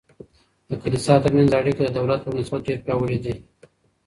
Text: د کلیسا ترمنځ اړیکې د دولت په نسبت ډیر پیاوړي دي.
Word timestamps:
د 0.67 0.69
کلیسا 0.83 1.13
ترمنځ 1.23 1.51
اړیکې 1.59 1.83
د 1.85 1.89
دولت 1.97 2.19
په 2.23 2.29
نسبت 2.37 2.59
ډیر 2.67 2.79
پیاوړي 2.85 3.17
دي. 3.23 3.35